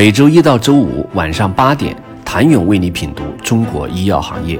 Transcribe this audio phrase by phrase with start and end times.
[0.00, 1.94] 每周一到周五晚上八点，
[2.24, 4.58] 谭勇为你品读中国医药行业，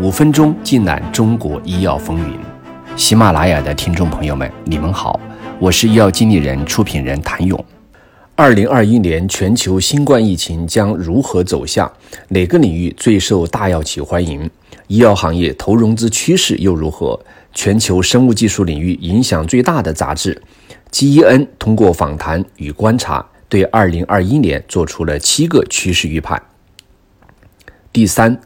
[0.00, 2.38] 五分钟尽览中国医药风云。
[2.96, 5.18] 喜马拉雅的听众朋友们，你们好，
[5.58, 7.64] 我是医药经理人、出品人谭勇。
[8.36, 11.90] 二零二一年全球新冠疫情将如何走向？
[12.28, 14.48] 哪个领域最受大药企欢迎？
[14.86, 17.18] 医药行业投融资趋势又如何？
[17.52, 20.40] 全球生物技术领域影响最大的杂志
[20.96, 23.26] 《GEN》通过访谈与观察。
[23.48, 26.40] 对二零二一年做出了七个趋势预判。
[27.92, 28.40] 第三，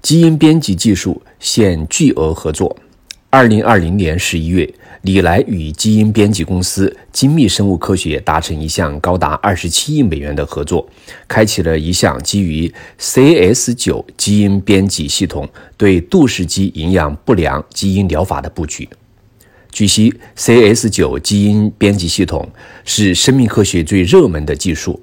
[0.00, 2.76] 基因编辑技术现巨额合作。
[3.28, 4.72] 二零二零年十一月，
[5.02, 10.88] 李来与基因编辑公司精密生物科学达成一项高达二十七亿美元的合作，
[11.28, 18.88] 开启了一项基于 CS 九基因编辑系统对杜氏肌营养不良基因疗法的布局。
[19.76, 22.48] 据悉，CS 九基因编辑系统
[22.86, 24.98] 是生命科学最热门的技术。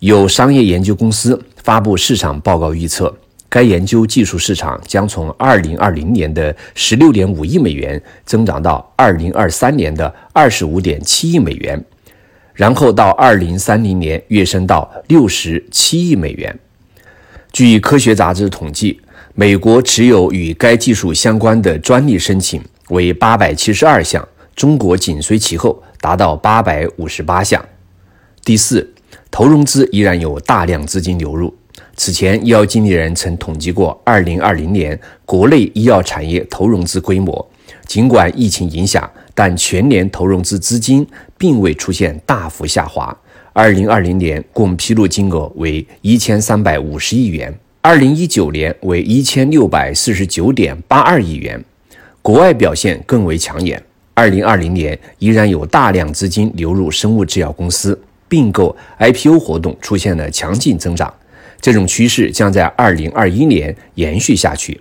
[0.00, 3.16] 有商业研究公司发布市场报告预测，
[3.48, 11.82] 该研究技术市场将从2020年的16.5亿美元增长到2023年的25.7亿美元，
[12.52, 16.58] 然后到2030年跃升到67亿美元。
[17.50, 19.00] 据科学杂志统计，
[19.34, 22.62] 美国持有与该技术相关的专利申请。
[22.92, 27.64] 为八百七十二项，中国紧随其后，达到八百五十八项。
[28.44, 28.92] 第四，
[29.30, 31.54] 投融资依然有大量资金流入。
[31.96, 37.50] 此前，医药经理人曾统计过二零二零年国内医药产业投融资规模，
[37.86, 41.06] 尽管疫情影响，但全年投融资资金
[41.38, 43.16] 并未出现大幅下滑。
[43.54, 51.64] 二零二零年共披露金额为一千三百五十亿元，二零一九年为一千六百四十九点八二亿元。
[52.22, 53.82] 国外表现更为抢眼。
[54.14, 61.12] 二零二零年依然有大量资金流入生物制药公司，并购 IPO 活动出现了强劲增长。
[61.60, 64.80] 这种趋势将在二零二一年延续下去。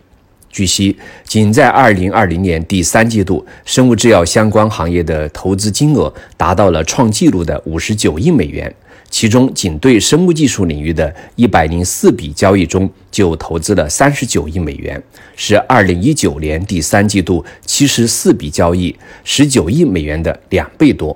[0.50, 8.72] 据悉，仅在二零二零年第三季度，生物制药相关行业的投资金额达到了创纪录的五十九亿美元。
[9.12, 15.00] 其中，仅对生物技术领域的一百零四笔交易中，就投资了三十九亿美元，
[15.36, 18.96] 是二零一九年第三季度七十四笔交易
[19.26, 21.16] 十九亿美元的两倍多。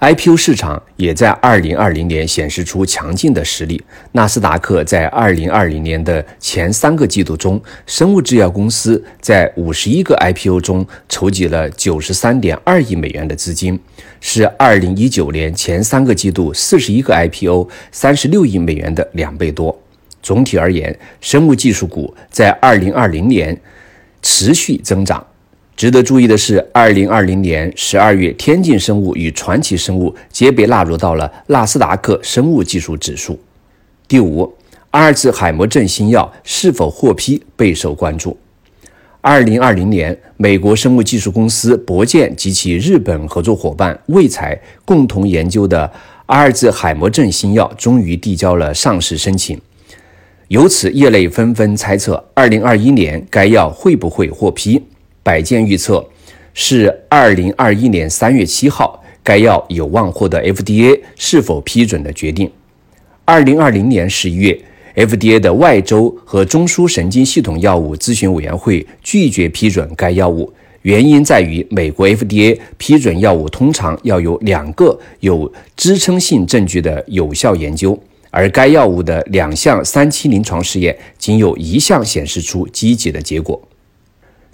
[0.00, 3.82] IPO 市场也在2020年显示出强劲的实力。
[4.12, 13.78] 纳斯达克在2020年的前三个季度中，生物制药公司在51个 IPO 中筹集了93.2亿美元的资金，
[14.22, 19.78] 是2019年前三个季度41个 IPO 36亿美元的两倍多。
[20.22, 23.60] 总体而言，生物技术股在2020年
[24.22, 25.26] 持续增长。
[25.80, 33.40] 值得注意的是，二零二零年十二月，天进生物与传奇生物皆被纳入到了纳斯达克生物技术指数。
[34.06, 34.52] 第五，
[34.90, 38.36] 阿尔兹海默症新药是否获批备受关注。
[39.22, 45.90] 二零二零年，美国生物技术公司博健及其日本合作伙伴卫材共同研究的
[46.26, 49.58] 阿尔兹海默症新药终于递交了上市申请，
[50.48, 54.82] 由此业内纷纷猜测，二零二一年该药会不会获批。
[55.22, 56.04] 百健预测
[56.54, 62.50] 是二零二一年三月七号，该药有望获得 FDA 是否批准的决定。
[63.24, 64.58] 二零二零年十一月
[64.96, 77.96] ，FDA 的外周和中枢神经系统药物咨询委员会拒绝批准该药物，原因在于美国 FDA 批准药物通常要有两个有支撑性证据的有效研究，
[78.30, 83.60] 而该药物的两项三期临床试验仅有一项显示出积极的结果。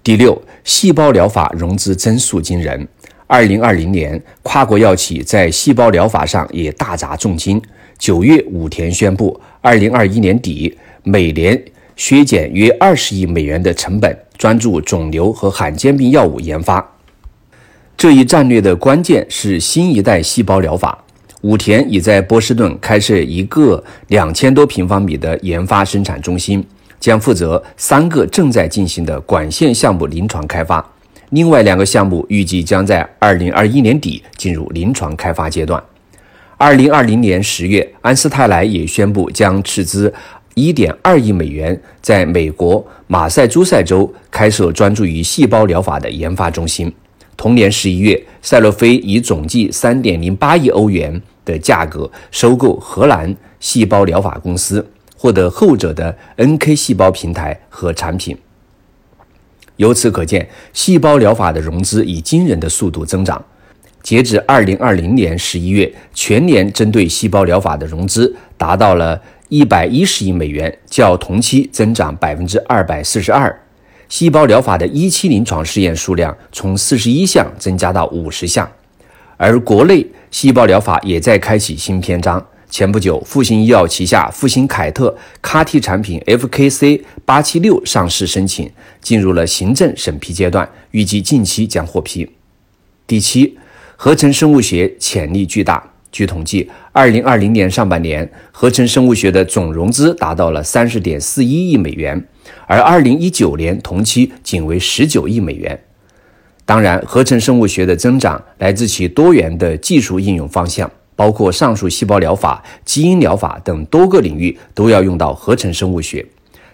[0.07, 2.87] 第六，细胞疗法融资增速惊人。
[3.27, 7.61] 二零二零年，跨国药企在细胞疗法上也大砸重金。
[7.99, 10.73] 九月，武田宣布，二零二一年底
[11.03, 11.61] 每年
[11.97, 16.89] 削减约二十亿美元的成本，专注肿瘤和罕见病药物研发。
[17.97, 20.97] 这一战略的关键是新一代细胞疗法。
[21.41, 26.65] 武田已在波士顿开设一个两千多平方米的研发生产中心。
[26.99, 30.85] 将负责三个正在进行的管线项目临床开发，
[31.31, 35.83] 另外两个项目预计将在二零二一年底进入临床开发阶段。
[36.59, 40.13] 二零二零年十月，安斯泰莱也宣布将斥资
[40.55, 46.91] 一点二亿美元，在美国马赛诸塞州开设专注于细胞疗法的研发中心。
[47.37, 54.87] 同年十一月，赛洛菲以总计三点零八亿欧元的价格收购荷兰细胞疗法公司。
[55.27, 58.39] 获得后者的 NK 细胞平台和产品。
[59.75, 63.45] 由此可见，细胞疗法的融资以惊人的速度增长。
[64.05, 73.61] 截至二零二零年十一月，全年针对细胞疗法的融资达到了一百一十亿美元，较同期增长百分之二百四十二。
[74.09, 78.71] 细胞疗法的一期临床试验数量从四十一项增加到五十项，
[79.37, 82.47] 而国内细胞疗法也在开启新篇章。
[82.69, 88.71] 前不久，复星医药旗下复星凯特 CAR-T 产品 FKC 八七六上市申请
[89.01, 92.29] 进入了行政审批阶段，预计近期将获批。
[93.07, 93.57] 第七，
[93.97, 95.93] 合成生物学潜力巨大。
[96.13, 102.27] 据统计，二零二零年上半年，合成生物学的总融资达到了三十点四一亿美元，
[102.67, 105.79] 而二零一九年同期仅为十九亿美元。
[106.65, 116.25] 当然，合成生物学的增长来自其多元的技术应用方向，包括上述细胞疗法、基因疗法等多个领域都要用到合成生物学。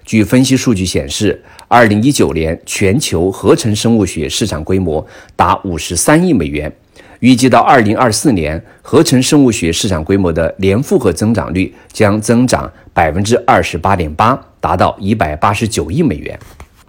[0.04, 5.06] 据分析数据显示，二零一九年全球合成生物学市场规模
[5.36, 6.70] 达五十三亿美元。
[7.20, 16.36] 预计到二零二四年，合成生物学市场规模的年复合增长率将增长百分之二十八点八，达到一百八十九亿美元。